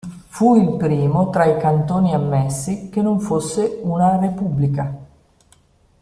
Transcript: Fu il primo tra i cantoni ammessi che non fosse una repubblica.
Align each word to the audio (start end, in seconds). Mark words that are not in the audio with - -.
Fu 0.29 0.55
il 0.55 0.77
primo 0.77 1.29
tra 1.29 1.45
i 1.45 1.59
cantoni 1.59 2.15
ammessi 2.15 2.89
che 2.89 3.03
non 3.03 3.19
fosse 3.19 3.81
una 3.83 4.17
repubblica. 4.17 4.97